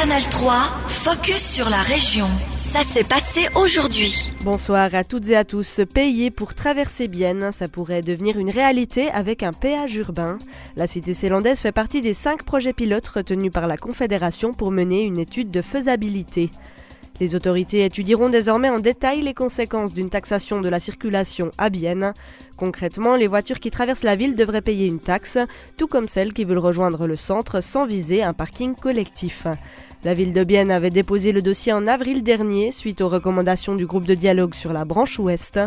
[0.00, 0.52] Canal 3,
[0.86, 2.28] focus sur la région.
[2.56, 4.32] Ça s'est passé aujourd'hui.
[4.44, 5.80] Bonsoir à toutes et à tous.
[5.92, 10.38] Payer pour traverser Bienne, ça pourrait devenir une réalité avec un péage urbain.
[10.76, 15.02] La cité célandaise fait partie des cinq projets pilotes retenus par la Confédération pour mener
[15.02, 16.52] une étude de faisabilité.
[17.20, 22.12] Les autorités étudieront désormais en détail les conséquences d'une taxation de la circulation à Bienne.
[22.58, 25.38] Concrètement, les voitures qui traversent la ville devraient payer une taxe,
[25.76, 29.46] tout comme celles qui veulent rejoindre le centre sans viser un parking collectif.
[30.02, 33.86] La ville de Bienne avait déposé le dossier en avril dernier suite aux recommandations du
[33.86, 35.60] groupe de dialogue sur la branche ouest.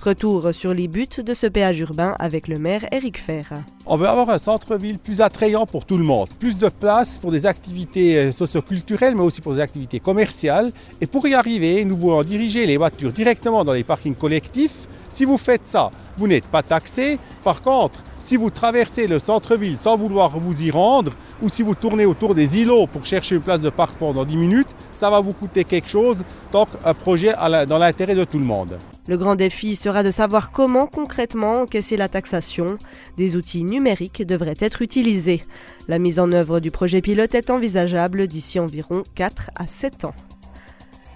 [0.00, 3.50] Retour sur les buts de ce péage urbain avec le maire Eric Fer.
[3.84, 7.30] On veut avoir un centre-ville plus attrayant pour tout le monde, plus de place pour
[7.30, 10.72] des activités euh, socioculturelles mais aussi pour des activités commerciales.
[11.02, 14.88] Et pour y arriver, nous voulons diriger les voitures directement dans les parkings collectifs.
[15.08, 17.18] Si vous faites ça, vous n'êtes pas taxé.
[17.44, 21.74] Par contre, si vous traversez le centre-ville sans vouloir vous y rendre, ou si vous
[21.74, 25.20] tournez autour des îlots pour chercher une place de parc pendant 10 minutes, ça va
[25.20, 27.34] vous coûter quelque chose, tant qu'un projet
[27.66, 28.76] dans l'intérêt de tout le monde.
[29.06, 32.76] Le grand défi sera de savoir comment concrètement encaisser la taxation.
[33.16, 35.42] Des outils numériques devraient être utilisés.
[35.86, 40.14] La mise en œuvre du projet pilote est envisageable d'ici environ 4 à 7 ans.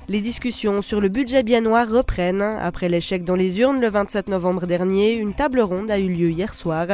[0.09, 2.43] Les discussions sur le budget biennois reprennent.
[2.43, 6.29] Après l'échec dans les urnes le 27 novembre dernier, une table ronde a eu lieu
[6.29, 6.89] hier soir.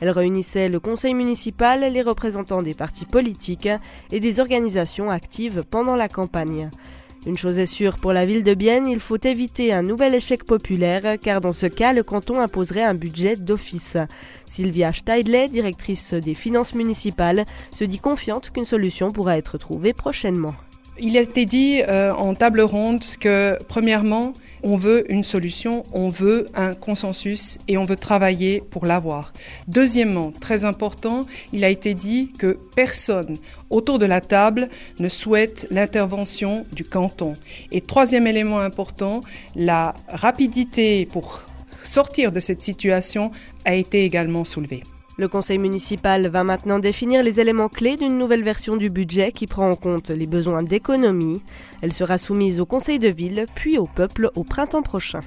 [0.00, 3.70] Elle réunissait le conseil municipal, les représentants des partis politiques
[4.12, 6.70] et des organisations actives pendant la campagne.
[7.26, 10.44] Une chose est sûre, pour la ville de Bienne, il faut éviter un nouvel échec
[10.44, 13.96] populaire, car dans ce cas, le canton imposerait un budget d'office.
[14.46, 20.54] Sylvia Steidley, directrice des finances municipales, se dit confiante qu'une solution pourra être trouvée prochainement.
[21.02, 26.10] Il a été dit euh, en table ronde que, premièrement, on veut une solution, on
[26.10, 29.32] veut un consensus et on veut travailler pour l'avoir.
[29.66, 33.38] Deuxièmement, très important, il a été dit que personne
[33.70, 37.32] autour de la table ne souhaite l'intervention du canton.
[37.72, 39.22] Et troisième élément important,
[39.56, 41.46] la rapidité pour
[41.82, 43.30] sortir de cette situation
[43.64, 44.82] a été également soulevée.
[45.20, 49.46] Le conseil municipal va maintenant définir les éléments clés d'une nouvelle version du budget qui
[49.46, 51.42] prend en compte les besoins d'économie.
[51.82, 55.20] Elle sera soumise au conseil de ville puis au peuple au printemps prochain.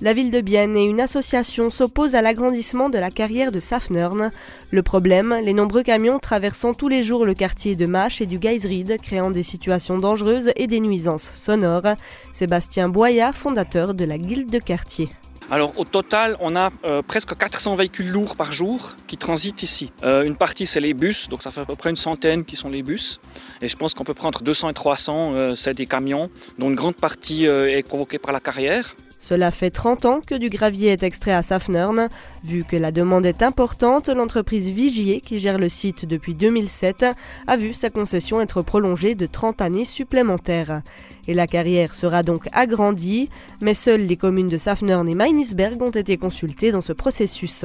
[0.00, 4.30] La ville de Bienne et une association s'opposent à l'agrandissement de la carrière de Safnern.
[4.70, 8.38] Le problème, les nombreux camions traversant tous les jours le quartier de Mâche et du
[8.38, 11.96] Geisried, créant des situations dangereuses et des nuisances sonores.
[12.32, 15.10] Sébastien Boya, fondateur de la Guilde de quartier.
[15.48, 19.92] Alors au total, on a euh, presque 400 véhicules lourds par jour qui transitent ici.
[20.02, 22.56] Euh, une partie, c'est les bus, donc ça fait à peu près une centaine qui
[22.56, 23.20] sont les bus.
[23.62, 26.74] Et je pense qu'on peut prendre 200 et 300, euh, c'est des camions, dont une
[26.74, 28.96] grande partie est provoquée par la carrière.
[29.26, 32.08] Cela fait 30 ans que du gravier est extrait à Safnern.
[32.44, 37.04] Vu que la demande est importante, l'entreprise Vigier, qui gère le site depuis 2007,
[37.48, 40.80] a vu sa concession être prolongée de 30 années supplémentaires.
[41.26, 43.28] Et la carrière sera donc agrandie,
[43.60, 47.64] mais seules les communes de Safnern et Meinisberg ont été consultées dans ce processus.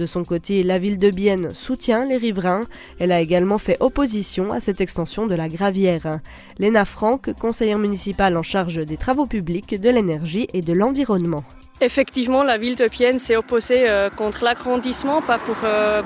[0.00, 2.64] De son côté, la ville de Bienne soutient les riverains.
[2.98, 6.20] Elle a également fait opposition à cette extension de la gravière.
[6.58, 11.44] Léna Franck, conseillère municipale en charge des travaux publics, de l'énergie et de l'environnement.
[11.82, 16.00] Effectivement, la ville de Bienne s'est opposée euh, contre l'agrandissement, pas pour euh,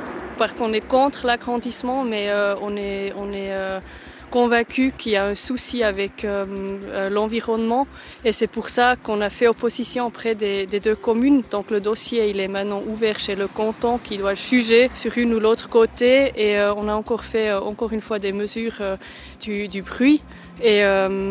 [0.58, 3.12] qu'on est contre l'agrandissement, mais euh, on est
[4.34, 6.44] convaincu qu'il y a un souci avec euh,
[6.88, 7.86] euh, l'environnement
[8.24, 11.42] et c'est pour ça qu'on a fait opposition auprès des, deux communes.
[11.52, 15.34] Donc le dossier il est maintenant ouvert chez le canton qui doit juger sur une
[15.34, 18.78] ou l'autre côté et euh, on a encore fait encore une fois des mesures
[19.40, 20.20] du, bruit.
[20.62, 20.82] Et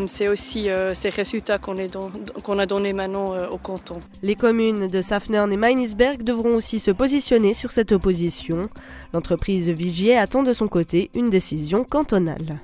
[0.06, 1.76] c'est aussi ces résultats qu'on
[2.42, 3.98] qu'on a donnés maintenant au canton.
[4.22, 8.68] Les communes de Safnern et Meinisberg devront aussi se positionner sur cette opposition.
[9.14, 12.60] L'entreprise Vigier attend de son côté une décision cantonale.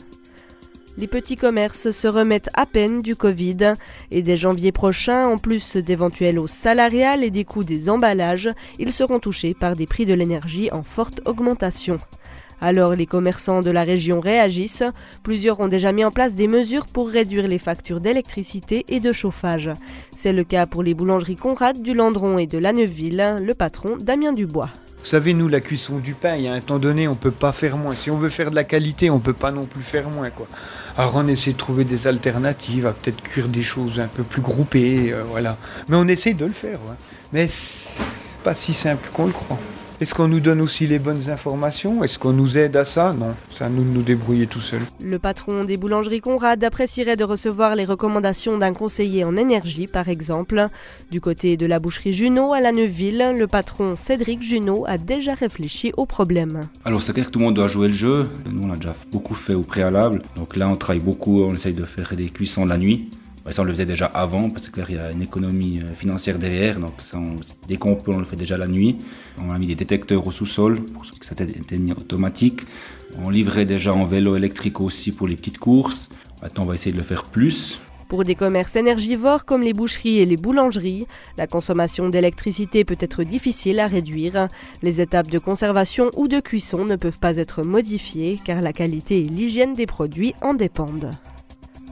[0.98, 3.74] Les petits commerces se remettent à peine du Covid
[4.10, 8.92] et dès janvier prochain, en plus d'éventuelles hausses salariales et des coûts des emballages, ils
[8.92, 11.98] seront touchés par des prix de l'énergie en forte augmentation.
[12.60, 14.84] Alors les commerçants de la région réagissent.
[15.22, 19.12] Plusieurs ont déjà mis en place des mesures pour réduire les factures d'électricité et de
[19.12, 19.70] chauffage.
[20.14, 24.32] C'est le cas pour les boulangeries Conrad du Landron et de Lanneville, le patron Damien
[24.32, 24.70] Dubois.
[25.00, 27.30] Vous savez, nous, la cuisson du pain, il y a un temps donné, on peut
[27.30, 27.94] pas faire moins.
[27.94, 30.46] Si on veut faire de la qualité, on peut pas non plus faire moins, quoi.
[30.98, 34.42] Alors on essaie de trouver des alternatives, à peut-être cuire des choses un peu plus
[34.42, 35.56] groupées, euh, voilà.
[35.88, 36.96] Mais on essaie de le faire, ouais.
[37.32, 38.04] Mais c'est
[38.44, 39.58] pas si simple qu'on le croit.
[40.00, 42.02] Est-ce qu'on nous donne aussi les bonnes informations?
[42.02, 43.12] Est-ce qu'on nous aide à ça?
[43.12, 44.80] Non, c'est à nous de nous débrouiller tout seul.
[45.04, 50.08] Le patron des boulangeries Conrad apprécierait de recevoir les recommandations d'un conseiller en énergie, par
[50.08, 50.68] exemple.
[51.10, 55.34] Du côté de la boucherie Junot à la Neuville, le patron Cédric Junot a déjà
[55.34, 56.62] réfléchi au problème.
[56.86, 58.26] Alors c'est clair que tout le monde doit jouer le jeu.
[58.50, 60.22] Nous on a déjà beaucoup fait au préalable.
[60.34, 63.10] Donc là on travaille beaucoup, on essaye de faire des cuissons la nuit.
[63.50, 66.38] Ça, on le faisait déjà avant, parce que il y a une économie euh, financière
[66.38, 66.78] derrière.
[66.78, 67.36] Donc, ça, on,
[67.66, 68.98] dès qu'on peut, on le fait déjà la nuit.
[69.42, 72.60] On a mis des détecteurs au sous-sol pour que ça atteigne automatique.
[73.24, 76.08] On livrait déjà en vélo électrique aussi pour les petites courses.
[76.42, 77.80] Maintenant, on va essayer de le faire plus.
[78.08, 81.06] Pour des commerces énergivores comme les boucheries et les boulangeries,
[81.38, 84.48] la consommation d'électricité peut être difficile à réduire.
[84.82, 89.20] Les étapes de conservation ou de cuisson ne peuvent pas être modifiées car la qualité
[89.20, 91.12] et l'hygiène des produits en dépendent.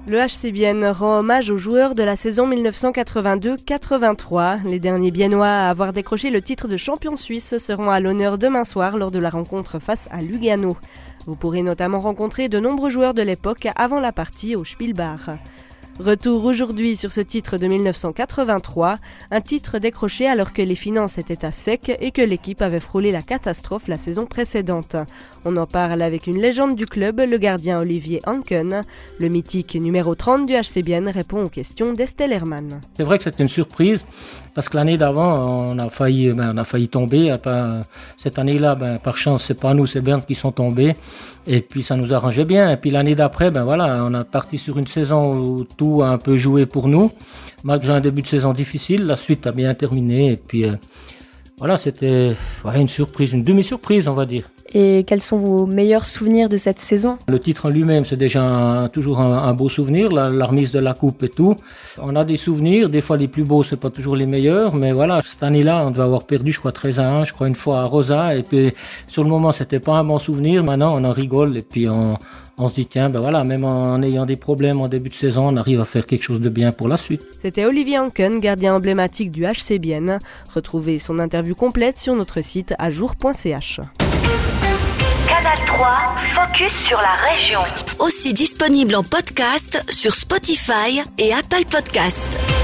[0.08, 4.66] Le HC rend hommage aux joueurs de la saison 1982-83.
[4.66, 8.64] Les derniers Biennois à avoir décroché le titre de champion suisse seront à l'honneur demain
[8.64, 10.78] soir lors de la rencontre face à Lugano.
[11.26, 15.28] Vous pourrez notamment rencontrer de nombreux joueurs de l'époque avant la partie au Spielbach.
[16.00, 18.98] Retour aujourd'hui sur ce titre de 1983,
[19.32, 23.10] un titre décroché alors que les finances étaient à sec et que l'équipe avait frôlé
[23.10, 24.94] la catastrophe la saison précédente.
[25.44, 28.84] On en parle avec une légende du club, le gardien Olivier Hanken.
[29.18, 32.80] Le mythique numéro 30 du HCBN répond aux questions d'Estelle Hermann.
[32.96, 34.06] C'est vrai que c'était une surprise
[34.54, 37.34] parce que l'année d'avant, on a failli, ben, on a failli tomber.
[38.16, 40.94] Cette année-là, ben, par chance, c'est pas nous, c'est Berne qui sont tombés.
[41.46, 42.70] Et puis ça nous arrangeait bien.
[42.70, 46.08] Et puis l'année d'après, ben voilà, on a parti sur une saison où tout a
[46.08, 47.10] un peu joué pour nous,
[47.64, 49.06] malgré un début de saison difficile.
[49.06, 50.32] La suite a bien terminé.
[50.32, 50.72] Et puis euh,
[51.58, 52.32] voilà, c'était
[52.74, 54.44] une surprise, une demi-surprise, on va dire.
[54.74, 57.18] Et quels sont vos meilleurs souvenirs de cette saison?
[57.26, 61.22] Le titre en lui-même, c'est déjà toujours un, beau souvenir, la, remise de la coupe
[61.22, 61.56] et tout.
[62.00, 64.92] On a des souvenirs, des fois les plus beaux, c'est pas toujours les meilleurs, mais
[64.92, 67.54] voilà, cette année-là, on devait avoir perdu, je crois, 13 à 1, je crois, une
[67.54, 68.72] fois à Rosa, et puis
[69.06, 72.18] sur le moment, c'était pas un bon souvenir, maintenant, on en rigole, et puis on,
[72.58, 75.46] on se dit tiens ben voilà même en ayant des problèmes en début de saison
[75.48, 77.24] on arrive à faire quelque chose de bien pour la suite.
[77.38, 80.18] C'était Olivier Anken, gardien emblématique du HC Bienne.
[80.54, 83.80] Retrouvez son interview complète sur notre site ajour.ch.
[85.28, 85.88] Canal 3,
[86.34, 87.60] focus sur la région.
[87.98, 92.57] Aussi disponible en podcast sur Spotify et Apple Podcast.